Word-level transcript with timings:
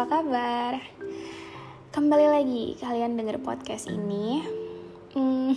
Apa 0.00 0.24
kabar? 0.24 0.80
Kembali 1.92 2.24
lagi 2.32 2.72
kalian 2.80 3.20
denger 3.20 3.36
podcast 3.44 3.84
ini. 3.84 4.40
Hmm, 5.12 5.52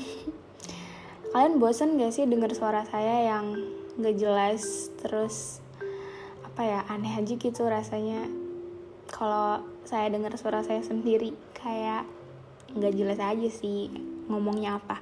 kalian 1.31 1.63
bosen 1.63 1.95
gak 1.95 2.11
sih 2.11 2.27
denger 2.27 2.51
suara 2.51 2.83
saya 2.83 3.23
yang 3.23 3.55
gak 3.95 4.19
jelas 4.19 4.91
terus 4.99 5.63
apa 6.43 6.59
ya 6.59 6.79
aneh 6.91 7.15
aja 7.15 7.39
gitu 7.39 7.63
rasanya 7.71 8.27
kalau 9.07 9.63
saya 9.87 10.11
dengar 10.11 10.35
suara 10.35 10.59
saya 10.59 10.83
sendiri 10.83 11.31
kayak 11.55 12.03
nggak 12.75 12.99
jelas 12.99 13.23
aja 13.23 13.47
sih 13.47 13.87
ngomongnya 14.27 14.75
apa. 14.75 14.99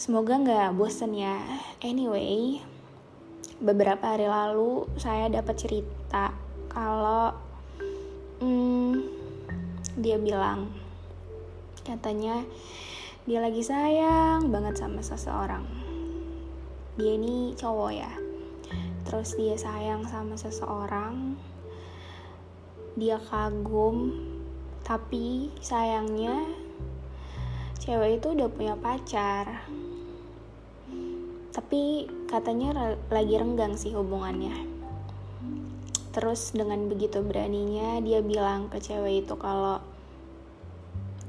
Semoga 0.00 0.40
nggak 0.40 0.80
bosen 0.80 1.12
ya. 1.12 1.44
Anyway, 1.84 2.56
beberapa 3.60 4.16
hari 4.16 4.32
lalu 4.32 4.88
saya 4.96 5.28
dapat 5.28 5.60
cerita 5.60 6.32
kalau 6.72 7.51
hmm, 8.42 8.98
dia 10.02 10.18
bilang 10.18 10.66
katanya 11.86 12.42
dia 13.22 13.38
lagi 13.38 13.62
sayang 13.62 14.50
banget 14.50 14.82
sama 14.82 14.98
seseorang. 14.98 15.62
Dia 16.98 17.14
ini 17.14 17.54
cowok 17.54 17.90
ya. 17.94 18.10
Terus 19.06 19.38
dia 19.38 19.54
sayang 19.54 20.02
sama 20.10 20.34
seseorang. 20.34 21.38
Dia 22.98 23.22
kagum 23.22 24.10
tapi 24.82 25.54
sayangnya 25.62 26.42
cewek 27.78 28.18
itu 28.18 28.34
udah 28.34 28.50
punya 28.50 28.74
pacar. 28.74 29.62
Tapi 31.54 32.10
katanya 32.26 32.98
lagi 33.06 33.38
renggang 33.38 33.78
sih 33.78 33.94
hubungannya 33.94 34.71
terus 36.12 36.52
dengan 36.52 36.86
begitu 36.92 37.24
beraninya 37.24 37.96
dia 38.04 38.20
bilang 38.20 38.68
ke 38.68 38.78
cewek 38.78 39.24
itu 39.24 39.34
kalau 39.40 39.80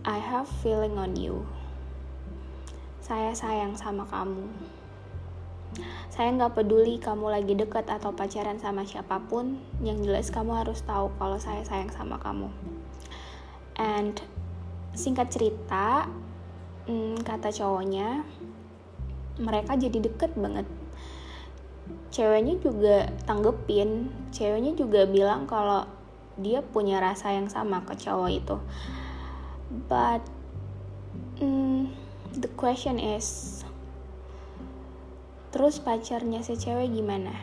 I 0.03 0.19
have 0.19 0.51
feeling 0.59 0.99
on 0.99 1.15
you. 1.15 1.47
Saya 2.99 3.31
sayang 3.31 3.79
sama 3.79 4.03
kamu. 4.03 4.51
Saya 6.11 6.35
nggak 6.35 6.59
peduli 6.59 6.99
kamu 6.99 7.31
lagi 7.31 7.55
deket 7.55 7.87
atau 7.87 8.11
pacaran 8.11 8.59
sama 8.59 8.83
siapa 8.83 9.23
pun. 9.31 9.63
Yang 9.79 10.11
jelas 10.11 10.27
kamu 10.27 10.59
harus 10.59 10.83
tahu 10.83 11.07
kalau 11.15 11.39
saya 11.39 11.63
sayang 11.63 11.87
sama 11.95 12.19
kamu. 12.19 12.51
And 13.79 14.19
singkat 14.91 15.31
cerita 15.31 16.11
hmm, 16.91 17.23
kata 17.23 17.55
cowoknya 17.55 18.27
mereka 19.39 19.79
jadi 19.79 20.03
deket 20.03 20.35
banget 20.35 20.67
ceweknya 22.14 22.62
juga 22.62 23.09
tanggepin 23.25 24.13
ceweknya 24.29 24.78
juga 24.78 25.09
bilang 25.09 25.50
kalau 25.50 25.90
dia 26.38 26.62
punya 26.62 27.01
rasa 27.01 27.34
yang 27.34 27.50
sama 27.50 27.81
ke 27.81 27.97
cowok 27.97 28.29
itu. 28.29 28.57
But 29.90 30.22
mm, 31.41 31.90
the 32.38 32.50
question 32.53 33.02
is 33.02 33.62
terus 35.50 35.81
pacarnya 35.81 36.46
si 36.46 36.53
cewek 36.53 36.94
gimana? 36.94 37.34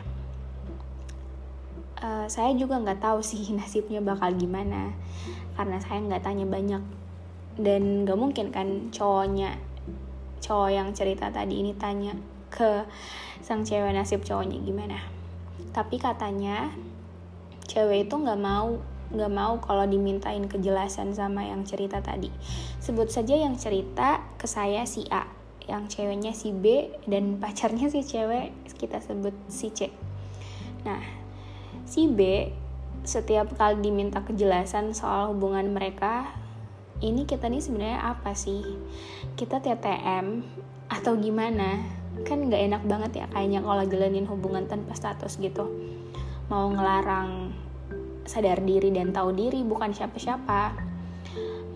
Uh, 2.01 2.25
saya 2.31 2.55
juga 2.55 2.79
nggak 2.79 3.03
tahu 3.03 3.19
sih 3.29 3.51
nasibnya 3.51 3.99
bakal 3.99 4.31
gimana 4.39 4.95
karena 5.59 5.77
saya 5.83 5.99
nggak 5.99 6.23
tanya 6.23 6.47
banyak. 6.47 6.83
Dan 7.59 8.07
gak 8.07 8.15
mungkin 8.15 8.47
kan 8.55 8.95
cowoknya 8.95 9.59
cowok 10.39 10.71
yang 10.71 10.95
cerita 10.95 11.27
tadi 11.27 11.59
ini 11.59 11.75
tanya 11.75 12.15
ke 12.51 12.85
sang 13.39 13.63
cewek 13.63 13.95
nasib 13.95 14.21
cowoknya 14.21 14.59
gimana. 14.61 14.99
Tapi 15.71 15.97
katanya 15.97 16.69
cewek 17.65 18.11
itu 18.11 18.15
nggak 18.19 18.37
mau 18.37 18.77
nggak 19.11 19.31
mau 19.31 19.59
kalau 19.59 19.83
dimintain 19.87 20.47
kejelasan 20.47 21.15
sama 21.15 21.47
yang 21.47 21.63
cerita 21.63 22.03
tadi. 22.03 22.31
Sebut 22.79 23.11
saja 23.11 23.35
yang 23.35 23.55
cerita 23.55 24.23
ke 24.35 24.47
saya 24.47 24.83
si 24.83 25.07
A 25.07 25.27
yang 25.67 25.87
ceweknya 25.87 26.35
si 26.35 26.51
B 26.51 26.91
dan 27.07 27.35
pacarnya 27.41 27.87
si 27.87 28.03
cewek 28.03 28.51
kita 28.75 28.99
sebut 28.99 29.35
si 29.47 29.71
C. 29.71 29.91
Nah 30.83 31.01
si 31.87 32.07
B 32.11 32.51
setiap 33.01 33.57
kali 33.57 33.81
diminta 33.81 34.21
kejelasan 34.21 34.93
soal 34.93 35.33
hubungan 35.33 35.73
mereka 35.73 36.29
ini 37.01 37.25
kita 37.25 37.49
nih 37.49 37.61
sebenarnya 37.65 37.99
apa 38.13 38.37
sih? 38.37 38.61
Kita 39.33 39.57
TTM 39.57 40.45
atau 40.85 41.17
gimana 41.17 42.00
kan 42.27 42.37
nggak 42.47 42.61
enak 42.71 42.83
banget 42.85 43.11
ya 43.23 43.25
kayaknya 43.31 43.59
kalau 43.63 43.83
jalanin 43.87 44.27
hubungan 44.27 44.67
tanpa 44.67 44.93
status 44.93 45.39
gitu. 45.39 45.67
Mau 46.51 46.67
ngelarang 46.67 47.55
sadar 48.27 48.59
diri 48.61 48.91
dan 48.91 49.15
tahu 49.15 49.31
diri 49.31 49.63
bukan 49.63 49.95
siapa-siapa. 49.95 50.75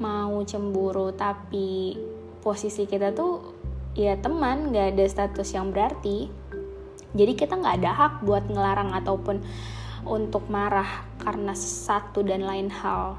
Mau 0.03 0.43
cemburu 0.43 1.15
tapi 1.15 1.95
posisi 2.43 2.83
kita 2.83 3.15
tuh 3.15 3.55
ya 3.95 4.19
teman 4.19 4.75
nggak 4.75 4.95
ada 4.95 5.05
status 5.07 5.55
yang 5.55 5.71
berarti. 5.71 6.27
Jadi 7.15 7.33
kita 7.33 7.55
nggak 7.55 7.75
ada 7.79 7.91
hak 7.95 8.13
buat 8.27 8.51
ngelarang 8.51 8.91
ataupun 8.91 9.39
untuk 10.05 10.51
marah 10.51 11.07
karena 11.23 11.55
satu 11.55 12.21
dan 12.21 12.43
lain 12.43 12.67
hal. 12.67 13.15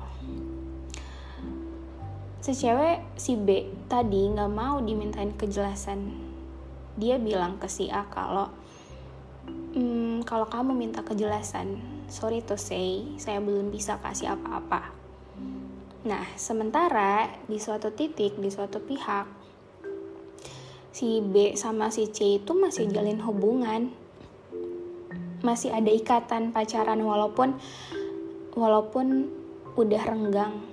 Si 2.45 2.55
cewek 2.55 3.03
si 3.19 3.35
B 3.35 3.67
tadi 3.91 4.31
nggak 4.31 4.53
mau 4.53 4.79
dimintain 4.79 5.35
kejelasan 5.35 6.26
dia 6.97 7.21
bilang 7.21 7.61
ke 7.61 7.69
si 7.69 7.93
A 7.93 8.09
kalau 8.09 8.49
hmm, 9.77 10.25
kalau 10.25 10.49
kamu 10.49 10.73
minta 10.73 11.05
kejelasan 11.05 11.77
sorry 12.09 12.41
to 12.41 12.57
say 12.57 13.05
saya 13.21 13.39
belum 13.39 13.69
bisa 13.69 14.01
kasih 14.01 14.33
apa-apa. 14.33 14.91
Nah 16.09 16.25
sementara 16.41 17.29
di 17.45 17.61
suatu 17.61 17.93
titik 17.93 18.41
di 18.41 18.49
suatu 18.49 18.81
pihak 18.81 19.27
si 20.97 21.21
B 21.21 21.53
sama 21.53 21.93
si 21.93 22.09
C 22.09 22.41
itu 22.41 22.57
masih 22.57 22.89
jalin 22.89 23.21
hubungan. 23.21 23.93
Masih 25.45 25.69
ada 25.69 25.93
ikatan 25.93 26.57
pacaran 26.57 26.97
walaupun 27.05 27.61
walaupun 28.57 29.29
udah 29.77 30.03
renggang. 30.09 30.65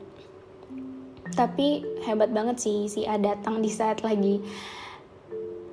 Tapi 1.35 1.83
hebat 2.07 2.31
banget 2.31 2.63
sih 2.63 2.87
si 2.87 3.03
A 3.03 3.19
datang 3.19 3.59
di 3.59 3.67
saat 3.67 3.99
lagi 3.99 4.39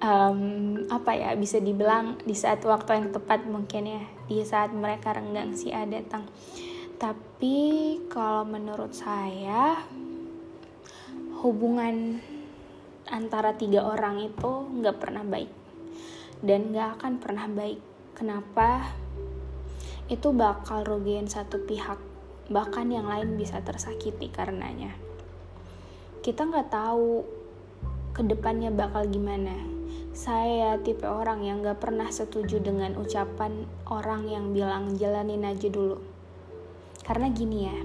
um, 0.00 0.41
apa 0.88 1.12
ya 1.15 1.31
bisa 1.37 1.61
dibilang 1.61 2.19
di 2.25 2.33
saat 2.33 2.65
waktu 2.65 2.97
yang 2.97 3.09
tepat 3.12 3.44
mungkin 3.47 3.84
ya 3.87 4.03
di 4.27 4.41
saat 4.43 4.72
mereka 4.72 5.15
renggang 5.15 5.55
si 5.55 5.71
A 5.71 5.84
datang. 5.84 6.27
Tapi 7.00 7.97
kalau 8.12 8.44
menurut 8.44 8.93
saya 8.93 9.81
hubungan 11.41 12.21
antara 13.09 13.57
tiga 13.57 13.89
orang 13.89 14.21
itu 14.21 14.51
nggak 14.80 14.97
pernah 15.01 15.25
baik. 15.25 15.53
Dan 16.41 16.72
nggak 16.72 17.01
akan 17.01 17.13
pernah 17.21 17.47
baik. 17.48 17.80
Kenapa? 18.16 18.92
Itu 20.13 20.33
bakal 20.36 20.84
rugiin 20.84 21.28
satu 21.28 21.65
pihak. 21.65 22.01
Bahkan 22.53 22.86
yang 22.92 23.09
lain 23.09 23.41
bisa 23.41 23.65
tersakiti 23.65 24.28
karenanya. 24.28 24.92
Kita 26.21 26.45
nggak 26.45 26.69
tahu 26.69 27.25
ke 28.13 28.21
depannya 28.27 28.69
bakal 28.69 29.09
gimana 29.09 29.79
saya 30.10 30.75
tipe 30.83 31.07
orang 31.07 31.47
yang 31.47 31.63
gak 31.63 31.78
pernah 31.78 32.10
setuju 32.10 32.59
dengan 32.59 32.98
ucapan 32.98 33.65
orang 33.87 34.27
yang 34.27 34.51
bilang 34.51 34.98
jalanin 34.98 35.47
aja 35.47 35.71
dulu. 35.71 36.03
Karena 37.07 37.31
gini 37.31 37.59
ya, 37.71 37.78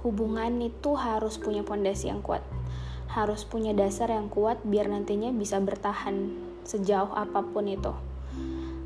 hubungan 0.00 0.58
itu 0.64 0.96
harus 0.96 1.36
punya 1.36 1.60
pondasi 1.60 2.08
yang 2.08 2.24
kuat. 2.24 2.40
Harus 3.12 3.44
punya 3.44 3.76
dasar 3.76 4.08
yang 4.08 4.32
kuat 4.32 4.64
biar 4.64 4.88
nantinya 4.88 5.28
bisa 5.30 5.60
bertahan 5.60 6.32
sejauh 6.64 7.12
apa 7.12 7.44
pun 7.44 7.68
itu. 7.68 7.92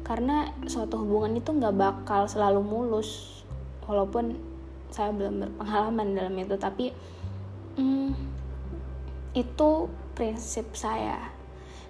Karena 0.03 0.51
suatu 0.67 1.07
hubungan 1.07 1.39
itu 1.39 1.55
gak 1.55 1.77
bakal 1.79 2.27
selalu 2.27 2.67
mulus. 2.67 3.43
Walaupun 3.87 4.35
saya 4.91 5.15
belum 5.15 5.47
berpengalaman 5.47 6.19
dalam 6.19 6.35
itu, 6.35 6.59
tapi 6.59 6.91
hmm, 7.79 8.11
itu 9.39 9.71
prinsip 10.19 10.75
saya 10.75 11.36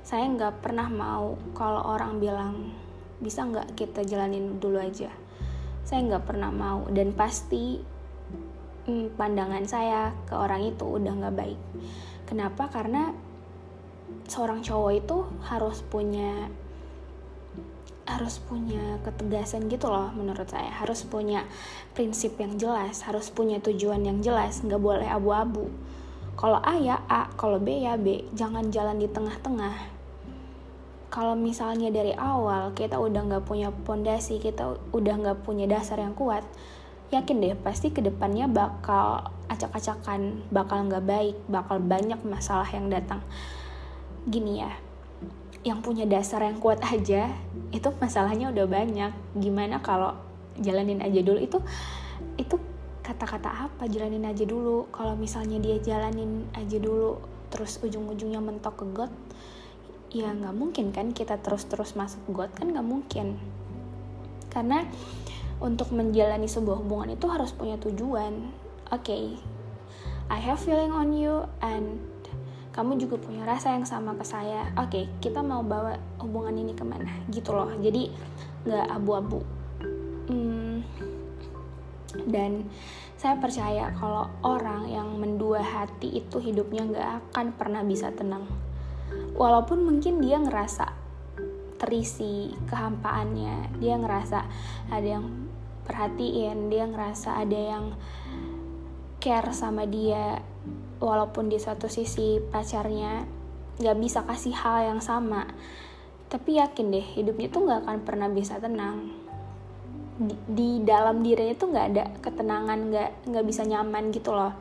saya 0.06 0.30
nggak 0.30 0.62
pernah 0.62 0.86
mau 0.86 1.34
kalau 1.50 1.82
orang 1.82 2.22
bilang 2.22 2.70
bisa 3.18 3.42
nggak 3.42 3.74
kita 3.74 4.06
jalanin 4.06 4.62
dulu 4.62 4.78
aja? 4.78 5.10
Saya 5.82 6.06
nggak 6.06 6.30
pernah 6.30 6.54
mau 6.54 6.86
dan 6.94 7.10
pasti 7.10 7.82
hmm, 8.86 9.18
pandangan 9.18 9.66
saya 9.66 10.14
ke 10.30 10.38
orang 10.38 10.62
itu 10.62 10.86
udah 10.86 11.10
nggak 11.10 11.34
baik. 11.34 11.60
Kenapa? 12.22 12.70
Karena 12.70 13.10
seorang 14.30 14.62
cowok 14.62 14.92
itu 14.94 15.18
harus 15.42 15.82
punya 15.82 16.54
harus 18.06 18.38
punya 18.38 19.02
ketegasan 19.02 19.66
gitu 19.66 19.90
loh 19.90 20.14
menurut 20.14 20.46
saya. 20.46 20.70
Harus 20.70 21.02
punya 21.02 21.50
prinsip 21.98 22.38
yang 22.38 22.54
jelas 22.54 23.02
harus 23.02 23.26
punya 23.34 23.58
tujuan 23.58 24.06
yang 24.06 24.22
jelas 24.22 24.62
nggak 24.62 24.78
boleh 24.78 25.10
abu-abu. 25.10 25.66
Kalau 26.38 26.62
A 26.62 26.78
ya 26.78 27.02
A 27.10 27.26
kalau 27.34 27.58
B 27.58 27.82
ya 27.82 27.98
B. 27.98 28.22
Jangan 28.38 28.70
jalan 28.70 29.02
di 29.02 29.10
tengah-tengah 29.10 29.95
kalau 31.08 31.38
misalnya 31.38 31.88
dari 31.94 32.12
awal 32.12 32.74
kita 32.74 32.98
udah 32.98 33.22
nggak 33.26 33.44
punya 33.46 33.70
pondasi 33.70 34.42
kita 34.42 34.76
udah 34.90 35.14
nggak 35.22 35.38
punya 35.46 35.70
dasar 35.70 36.02
yang 36.02 36.12
kuat 36.12 36.42
yakin 37.14 37.38
deh 37.38 37.54
pasti 37.54 37.94
ke 37.94 38.02
depannya 38.02 38.50
bakal 38.50 39.30
acak-acakan 39.46 40.42
bakal 40.50 40.82
nggak 40.90 41.04
baik 41.06 41.36
bakal 41.46 41.78
banyak 41.78 42.18
masalah 42.26 42.66
yang 42.74 42.90
datang. 42.90 43.22
Gini 44.26 44.62
ya 44.62 44.72
yang 45.66 45.82
punya 45.82 46.06
dasar 46.06 46.46
yang 46.46 46.62
kuat 46.62 46.78
aja 46.82 47.30
itu 47.70 47.88
masalahnya 48.02 48.50
udah 48.50 48.66
banyak. 48.66 49.12
Gimana 49.38 49.78
kalau 49.82 50.18
jalanin 50.58 51.02
aja 51.02 51.22
dulu? 51.22 51.38
Itu 51.38 51.58
itu 52.38 52.58
kata-kata 53.06 53.70
apa? 53.70 53.86
Jalanin 53.86 54.26
aja 54.26 54.42
dulu. 54.42 54.90
Kalau 54.90 55.14
misalnya 55.14 55.62
dia 55.62 55.78
jalanin 55.78 56.50
aja 56.58 56.78
dulu 56.78 57.22
terus 57.54 57.78
ujung-ujungnya 57.78 58.42
mentok 58.42 58.82
ke 58.82 58.86
got 58.90 59.12
ya 60.14 60.30
nggak 60.30 60.54
mungkin 60.54 60.94
kan 60.94 61.10
kita 61.10 61.42
terus-terus 61.42 61.98
masuk 61.98 62.22
got 62.30 62.52
kan 62.54 62.70
nggak 62.70 62.86
mungkin. 62.86 63.38
Karena 64.50 64.86
untuk 65.60 65.92
menjalani 65.92 66.46
sebuah 66.48 66.84
hubungan 66.84 67.16
itu 67.16 67.26
harus 67.26 67.52
punya 67.52 67.80
tujuan. 67.80 68.52
Oke 68.92 69.12
okay, 69.12 69.24
I 70.30 70.38
have 70.38 70.62
feeling 70.62 70.94
on 70.94 71.14
you 71.16 71.44
and 71.64 71.98
kamu 72.76 73.00
juga 73.00 73.16
punya 73.16 73.48
rasa 73.48 73.72
yang 73.72 73.88
sama 73.88 74.12
ke 74.14 74.24
saya. 74.24 74.68
Oke 74.76 74.88
okay, 74.88 75.04
kita 75.24 75.40
mau 75.40 75.64
bawa 75.64 75.96
hubungan 76.20 76.54
ini 76.60 76.76
ke 76.76 76.84
mana? 76.84 77.08
Gitu 77.32 77.50
loh. 77.50 77.72
Jadi 77.80 78.12
nggak 78.68 78.86
abu-abu. 78.92 79.40
Hmm, 80.28 80.84
dan 82.28 82.68
saya 83.16 83.40
percaya 83.40 83.92
kalau 83.96 84.28
orang 84.44 84.92
yang 84.92 85.08
mendua 85.16 85.64
hati 85.64 86.20
itu 86.20 86.36
hidupnya 86.36 86.84
nggak 86.84 87.08
akan 87.32 87.56
pernah 87.56 87.80
bisa 87.80 88.12
tenang 88.12 88.44
walaupun 89.36 89.84
mungkin 89.84 90.24
dia 90.24 90.40
ngerasa 90.40 90.92
terisi 91.76 92.56
kehampaannya 92.72 93.76
dia 93.78 94.00
ngerasa 94.00 94.38
ada 94.88 95.08
yang 95.20 95.28
perhatiin 95.84 96.72
dia 96.72 96.88
ngerasa 96.88 97.44
ada 97.44 97.60
yang 97.76 97.84
care 99.20 99.52
sama 99.52 99.84
dia 99.84 100.40
walaupun 101.00 101.52
di 101.52 101.60
suatu 101.60 101.90
sisi 101.90 102.40
pacarnya 102.40 103.26
nggak 103.76 103.96
bisa 104.00 104.24
kasih 104.24 104.54
hal 104.56 104.94
yang 104.94 105.00
sama. 105.04 105.44
Tapi 106.26 106.58
yakin 106.58 106.90
deh 106.90 107.06
hidupnya 107.16 107.48
tuh 107.52 107.68
nggak 107.68 107.80
akan 107.86 107.98
pernah 108.02 108.28
bisa 108.32 108.56
tenang. 108.58 109.12
Di, 110.16 110.32
di 110.48 110.70
dalam 110.80 111.20
dirinya 111.20 111.54
tuh 111.58 111.68
nggak 111.76 111.86
ada 111.92 112.04
ketenangan 112.24 112.78
nggak 112.88 113.10
nggak 113.28 113.44
bisa 113.44 113.62
nyaman 113.68 114.14
gitu 114.14 114.32
loh. 114.32 114.52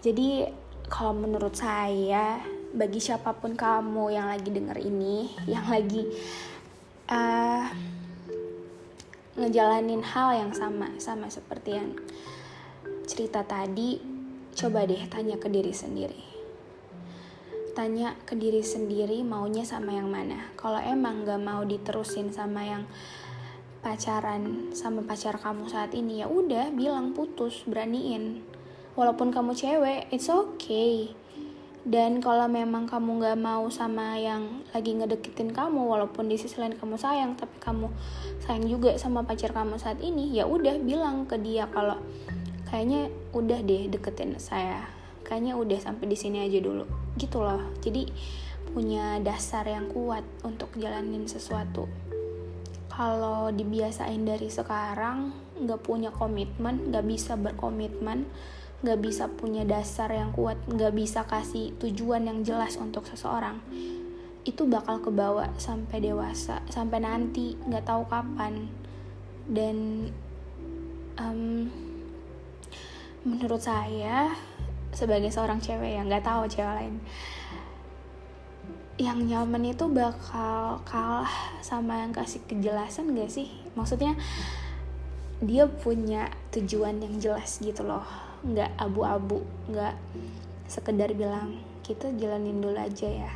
Jadi 0.00 0.48
kalau 0.88 1.12
menurut 1.14 1.54
saya 1.54 2.40
bagi 2.72 3.00
siapa 3.04 3.36
pun 3.36 3.52
kamu 3.52 4.16
yang 4.16 4.26
lagi 4.32 4.48
denger 4.48 4.80
ini 4.80 5.28
yang 5.44 5.68
lagi 5.68 6.08
uh, 7.12 7.68
ngejalanin 9.36 10.00
hal 10.00 10.36
yang 10.36 10.52
sama 10.56 10.92
sama 10.96 11.28
seperti 11.28 11.76
yang 11.76 11.92
cerita 13.04 13.44
tadi 13.44 14.00
coba 14.52 14.84
deh 14.84 15.00
tanya 15.08 15.36
ke 15.40 15.48
diri 15.48 15.72
sendiri. 15.72 16.22
Tanya 17.72 18.12
ke 18.28 18.36
diri 18.36 18.60
sendiri 18.60 19.24
maunya 19.24 19.64
sama 19.64 19.96
yang 19.96 20.12
mana. 20.12 20.52
Kalau 20.60 20.76
emang 20.76 21.24
gak 21.24 21.40
mau 21.40 21.64
diterusin 21.64 22.28
sama 22.28 22.60
yang 22.60 22.84
pacaran 23.80 24.70
sama 24.76 25.00
pacar 25.00 25.40
kamu 25.40 25.66
saat 25.72 25.96
ini 25.96 26.20
ya 26.20 26.28
udah 26.28 26.68
bilang 26.76 27.16
putus 27.16 27.64
beraniin. 27.64 28.44
Walaupun 28.92 29.32
kamu 29.32 29.56
cewek 29.56 30.12
it's 30.12 30.28
okay 30.28 31.16
dan 31.82 32.22
kalau 32.22 32.46
memang 32.46 32.86
kamu 32.86 33.18
nggak 33.18 33.38
mau 33.42 33.66
sama 33.66 34.14
yang 34.14 34.62
lagi 34.70 34.94
ngedeketin 34.94 35.50
kamu 35.50 35.82
walaupun 35.82 36.30
di 36.30 36.38
sisi 36.38 36.62
lain 36.62 36.78
kamu 36.78 36.94
sayang 36.94 37.34
tapi 37.34 37.58
kamu 37.58 37.90
sayang 38.38 38.70
juga 38.70 38.94
sama 38.98 39.26
pacar 39.26 39.50
kamu 39.50 39.82
saat 39.82 39.98
ini 39.98 40.30
ya 40.30 40.46
udah 40.46 40.78
bilang 40.78 41.26
ke 41.26 41.34
dia 41.42 41.66
kalau 41.74 41.98
kayaknya 42.72 43.12
udah 43.36 43.60
deh 43.60 43.92
deketin 43.92 44.40
saya. 44.40 44.88
Kayaknya 45.28 45.60
udah 45.60 45.78
sampai 45.78 46.08
di 46.08 46.16
sini 46.16 46.40
aja 46.40 46.56
dulu. 46.56 46.88
Gitu 47.20 47.36
loh. 47.36 47.60
Jadi 47.84 48.08
punya 48.72 49.20
dasar 49.20 49.68
yang 49.68 49.92
kuat 49.92 50.24
untuk 50.40 50.72
jalanin 50.80 51.28
sesuatu. 51.28 51.84
Kalau 52.88 53.52
dibiasain 53.52 54.24
dari 54.24 54.48
sekarang 54.48 55.36
nggak 55.52 55.84
punya 55.84 56.08
komitmen 56.08 56.88
nggak 56.88 57.04
bisa 57.04 57.36
berkomitmen 57.36 58.24
nggak 58.82 58.98
bisa 58.98 59.30
punya 59.30 59.62
dasar 59.62 60.10
yang 60.10 60.34
kuat 60.34 60.58
nggak 60.66 60.90
bisa 60.90 61.22
kasih 61.22 61.70
tujuan 61.78 62.26
yang 62.26 62.42
jelas 62.42 62.74
untuk 62.76 63.06
seseorang 63.06 63.62
itu 64.42 64.66
bakal 64.66 64.98
kebawa 64.98 65.54
sampai 65.54 66.02
dewasa 66.02 66.66
sampai 66.66 66.98
nanti 66.98 67.54
nggak 67.62 67.86
tahu 67.86 68.02
kapan. 68.10 68.66
Dan 69.46 70.10
um, 71.18 71.70
menurut 73.22 73.62
saya 73.62 74.34
sebagai 74.90 75.30
seorang 75.30 75.62
cewek 75.62 75.98
yang 75.98 76.10
nggak 76.10 76.26
tahu 76.26 76.46
cewek 76.50 76.74
lain 76.74 76.98
yang 79.00 79.18
nyaman 79.24 79.72
itu 79.72 79.88
bakal 79.88 80.78
kalah 80.84 81.32
sama 81.64 82.04
yang 82.06 82.12
kasih 82.12 82.44
kejelasan 82.44 83.16
gak 83.16 83.32
sih? 83.32 83.48
Maksudnya 83.72 84.14
dia 85.42 85.66
punya 85.66 86.30
tujuan 86.54 87.02
yang 87.02 87.18
jelas 87.18 87.58
gitu 87.58 87.82
loh 87.82 88.31
nggak 88.42 88.74
abu-abu 88.78 89.42
nggak 89.70 89.94
sekedar 90.66 91.14
bilang 91.14 91.62
kita 91.82 92.10
jalanin 92.14 92.62
dulu 92.62 92.78
aja 92.78 93.08
ya. 93.10 93.32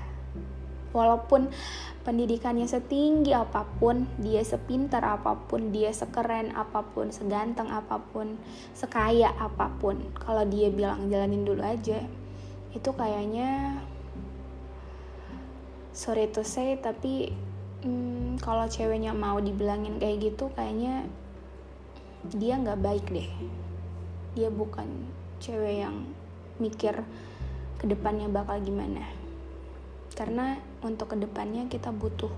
Walaupun 0.94 1.52
pendidikannya 2.06 2.70
setinggi 2.70 3.34
apa 3.34 3.66
pun 3.82 4.06
dia 4.22 4.40
sepintar 4.46 5.02
apa 5.02 5.34
pun 5.34 5.74
dia 5.74 5.90
sekeren 5.90 6.54
apa 6.54 6.86
pun 6.86 7.10
seganteng 7.10 7.66
apa 7.66 7.98
pun 7.98 8.38
sekaya 8.70 9.34
apa 9.34 9.74
pun 9.82 9.98
kalau 10.14 10.46
dia 10.46 10.70
bilang 10.70 11.10
jalanin 11.10 11.42
dulu 11.42 11.66
aja 11.66 11.98
itu 12.70 12.90
kayaknya 12.94 13.82
sorry 15.90 16.30
to 16.30 16.46
say 16.46 16.78
tapi 16.78 17.34
hmm, 17.82 18.38
kalau 18.38 18.70
ceweknya 18.70 19.10
mau 19.10 19.42
dibilangin 19.42 19.98
kayak 19.98 20.30
gitu 20.30 20.52
kayaknya 20.54 21.10
dia 22.30 22.54
nggak 22.54 22.78
baik 22.78 23.06
deh 23.10 23.26
dia 24.36 24.52
bukan 24.52 25.08
cewek 25.40 25.80
yang 25.88 26.04
mikir 26.60 27.00
ke 27.80 27.84
depannya 27.88 28.28
bakal 28.28 28.60
gimana. 28.60 29.04
Karena 30.12 30.56
untuk 30.84 31.12
ke 31.12 31.16
depannya 31.16 31.68
kita 31.68 31.92
butuh 31.92 32.32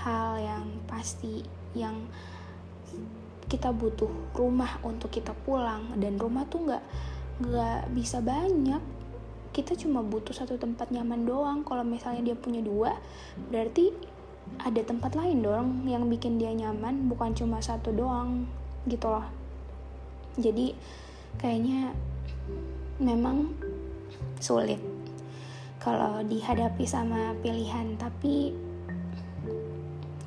hal 0.00 0.40
yang 0.40 0.64
pasti 0.88 1.44
yang 1.76 2.08
kita 3.48 3.72
butuh 3.72 4.08
rumah 4.36 4.80
untuk 4.84 5.12
kita 5.12 5.32
pulang. 5.44 5.96
Dan 5.96 6.16
rumah 6.16 6.48
tuh 6.48 6.64
nggak 6.68 6.84
nggak 7.44 7.80
bisa 7.96 8.20
banyak. 8.20 8.80
Kita 9.50 9.74
cuma 9.76 10.04
butuh 10.04 10.32
satu 10.36 10.60
tempat 10.60 10.92
nyaman 10.92 11.24
doang. 11.24 11.58
Kalau 11.64 11.84
misalnya 11.84 12.32
dia 12.32 12.36
punya 12.36 12.60
dua 12.64 12.96
berarti 13.48 13.92
ada 14.60 14.82
tempat 14.82 15.14
lain 15.14 15.40
dong 15.44 15.88
yang 15.88 16.04
bikin 16.08 16.36
dia 16.36 16.52
nyaman. 16.52 17.08
Bukan 17.08 17.32
cuma 17.32 17.64
satu 17.64 17.92
doang 17.96 18.44
gitu 18.84 19.08
loh. 19.08 19.24
Jadi 20.36 20.76
kayaknya 21.38 21.94
memang 22.98 23.52
sulit 24.40 24.80
kalau 25.80 26.20
dihadapi 26.24 26.84
sama 26.84 27.36
pilihan. 27.40 27.96
Tapi 27.96 28.52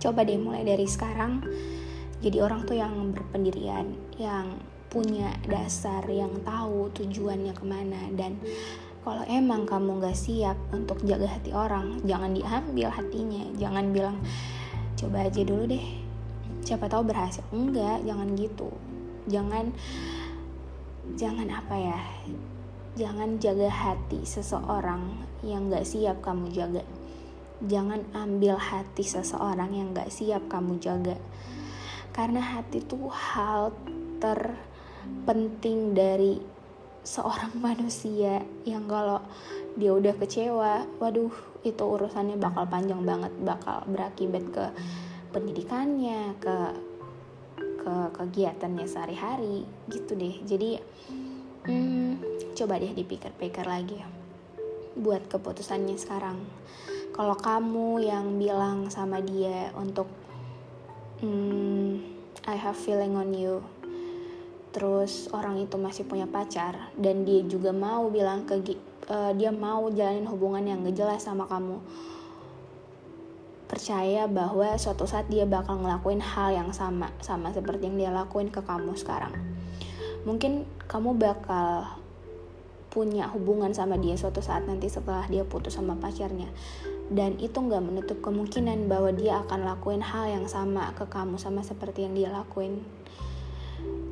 coba 0.02 0.28
deh 0.28 0.36
mulai 0.36 0.68
dari 0.68 0.84
sekarang 0.84 1.40
jadi 2.20 2.40
orang 2.44 2.64
tuh 2.64 2.76
yang 2.76 3.12
berpendirian 3.12 3.96
yang 4.16 4.56
punya 4.88 5.34
dasar 5.44 6.06
yang 6.08 6.32
tahu 6.48 6.88
tujuannya 6.96 7.52
ke 7.52 7.66
mana. 7.68 8.08
Dan 8.16 8.40
kalau 9.04 9.28
emang 9.28 9.68
kamu 9.68 10.00
gak 10.00 10.16
siap 10.16 10.56
untuk 10.72 11.04
jaga 11.04 11.28
hati 11.28 11.52
orang 11.52 12.00
jangan 12.08 12.32
diambil 12.32 12.88
hatinya. 12.88 13.44
Jangan 13.60 13.86
bilang 13.92 14.18
coba 14.96 15.28
aja 15.28 15.42
dulu 15.44 15.68
deh. 15.68 15.86
Siapa 16.64 16.88
tahu 16.88 17.12
berhasil. 17.12 17.44
Enggak 17.52 18.08
jangan 18.08 18.32
gitu. 18.40 18.72
Jangan 19.28 19.76
jangan 21.20 21.48
apa 21.52 21.76
ya 21.76 22.00
jangan 22.94 23.42
jaga 23.42 23.74
hati 23.74 24.22
seseorang 24.22 25.18
yang 25.42 25.68
gak 25.74 25.86
siap 25.86 26.22
kamu 26.22 26.54
jaga. 26.54 26.86
Jangan 27.64 28.06
ambil 28.14 28.60
hati 28.60 29.02
seseorang 29.02 29.74
yang 29.74 29.98
gak 29.98 30.14
siap 30.14 30.46
kamu 30.46 30.78
jaga. 30.78 31.18
Karena 32.14 32.40
hati 32.40 32.86
itu 32.86 33.10
hal 33.10 33.74
terpenting 34.22 35.98
dari 35.98 36.38
seorang 37.02 37.58
manusia 37.66 38.46
yang 38.64 38.86
kalau 38.86 39.20
dia 39.74 39.90
udah 39.90 40.14
kecewa 40.22 40.86
waduh 41.02 41.34
itu 41.66 41.82
urusannya 41.84 42.38
bakal 42.38 42.70
panjang 42.70 43.02
banget 43.02 43.34
bakal 43.42 43.82
berakibat 43.90 44.46
ke 44.54 44.66
pendidikannya 45.34 46.38
ke 46.38 46.78
ke 47.84 47.96
kegiatannya 48.16 48.88
sehari-hari 48.88 49.68
gitu 49.92 50.16
deh. 50.16 50.40
Jadi 50.48 50.80
hmm, 51.68 52.12
coba 52.56 52.80
deh 52.80 52.96
dipikir-pikir 52.96 53.68
lagi 53.68 54.00
buat 54.96 55.28
keputusannya 55.28 56.00
sekarang. 56.00 56.40
Kalau 57.14 57.36
kamu 57.38 58.02
yang 58.08 58.40
bilang 58.40 58.90
sama 58.90 59.20
dia 59.20 59.70
untuk 59.76 60.08
hmm, 61.22 62.00
I 62.48 62.56
have 62.56 62.80
feeling 62.80 63.20
on 63.20 63.36
you 63.36 63.62
terus 64.74 65.30
orang 65.30 65.62
itu 65.62 65.78
masih 65.78 66.04
punya 66.10 66.26
pacar 66.26 66.90
dan 66.98 67.22
dia 67.22 67.46
juga 67.46 67.70
mau 67.70 68.10
bilang 68.10 68.50
ke 68.50 68.58
uh, 69.06 69.32
dia 69.38 69.54
mau 69.54 69.86
jalanin 69.94 70.26
hubungan 70.26 70.66
yang 70.66 70.82
gak 70.82 70.98
jelas 70.98 71.22
sama 71.22 71.46
kamu 71.46 71.78
percaya 73.74 74.30
bahwa 74.30 74.78
suatu 74.78 75.10
saat 75.10 75.26
dia 75.34 75.50
bakal 75.50 75.82
ngelakuin 75.82 76.22
hal 76.22 76.54
yang 76.54 76.70
sama 76.70 77.10
sama 77.26 77.50
seperti 77.50 77.90
yang 77.90 77.98
dia 77.98 78.12
lakuin 78.14 78.54
ke 78.54 78.62
kamu 78.62 78.94
sekarang. 78.94 79.34
Mungkin 80.30 80.70
kamu 80.86 81.18
bakal 81.18 81.90
punya 82.94 83.26
hubungan 83.34 83.74
sama 83.74 83.98
dia 83.98 84.14
suatu 84.14 84.46
saat 84.46 84.70
nanti 84.70 84.86
setelah 84.86 85.26
dia 85.26 85.42
putus 85.42 85.74
sama 85.74 85.98
pacarnya. 85.98 86.54
Dan 87.10 87.42
itu 87.42 87.58
nggak 87.58 87.82
menutup 87.82 88.22
kemungkinan 88.22 88.86
bahwa 88.86 89.10
dia 89.10 89.42
akan 89.42 89.66
lakuin 89.66 90.06
hal 90.06 90.30
yang 90.30 90.46
sama 90.46 90.94
ke 90.94 91.10
kamu 91.10 91.42
sama 91.42 91.66
seperti 91.66 92.06
yang 92.06 92.14
dia 92.14 92.30
lakuin 92.30 92.86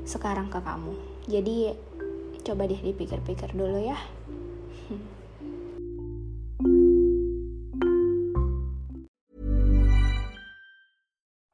sekarang 0.10 0.50
ke 0.50 0.58
kamu. 0.58 0.98
Jadi 1.30 1.78
coba 2.42 2.66
deh 2.66 2.82
dipikir-pikir 2.82 3.54
dulu 3.54 3.78
ya 3.86 3.98